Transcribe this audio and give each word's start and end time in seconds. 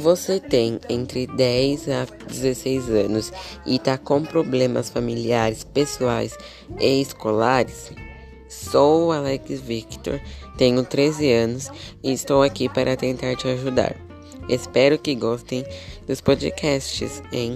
Você 0.00 0.40
tem 0.40 0.80
entre 0.88 1.26
10 1.26 1.88
a 1.88 2.04
16 2.26 2.90
anos 2.90 3.32
e 3.64 3.76
está 3.76 3.96
com 3.96 4.22
problemas 4.22 4.90
familiares, 4.90 5.62
pessoais 5.62 6.36
e 6.80 7.00
escolares? 7.00 7.92
Sou 8.48 9.12
Alex 9.12 9.60
Victor, 9.60 10.20
tenho 10.58 10.84
13 10.84 11.32
anos 11.32 11.70
e 12.02 12.12
estou 12.12 12.42
aqui 12.42 12.68
para 12.68 12.96
tentar 12.96 13.36
te 13.36 13.46
ajudar. 13.46 13.94
Espero 14.48 14.98
que 14.98 15.14
gostem 15.14 15.64
dos 16.06 16.20
podcasts, 16.20 17.22
hein? 17.32 17.54